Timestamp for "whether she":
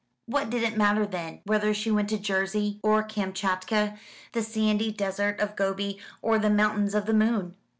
1.43-1.91